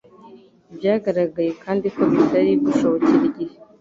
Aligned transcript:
Byagaragaye 0.75 1.51
kandi 1.63 1.85
ko 1.95 2.01
bitari 2.11 2.51
gushobokera 2.65 3.23
igihe 3.31 3.55